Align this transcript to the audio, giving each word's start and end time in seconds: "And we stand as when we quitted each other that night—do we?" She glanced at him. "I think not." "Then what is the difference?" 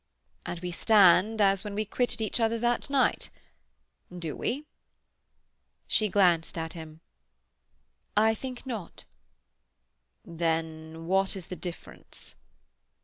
"And 0.47 0.57
we 0.61 0.71
stand 0.71 1.39
as 1.41 1.63
when 1.63 1.75
we 1.75 1.85
quitted 1.85 2.21
each 2.21 2.39
other 2.39 2.57
that 2.57 2.89
night—do 2.89 4.35
we?" 4.35 4.65
She 5.85 6.09
glanced 6.09 6.57
at 6.57 6.73
him. 6.73 7.01
"I 8.17 8.33
think 8.33 8.65
not." 8.65 9.05
"Then 10.25 11.05
what 11.05 11.35
is 11.35 11.45
the 11.53 11.55
difference?" 11.55 12.33